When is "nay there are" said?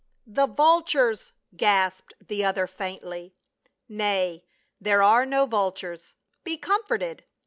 3.87-5.27